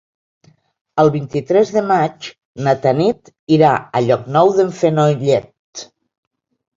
El 1.01 1.09
vint-i-tres 1.15 1.73
de 1.75 1.83
maig 1.91 2.29
na 2.67 2.73
Tanit 2.85 3.29
irà 3.57 3.73
a 3.99 4.01
Llocnou 4.07 4.51
d'en 4.61 4.73
Fenollet. 4.79 5.85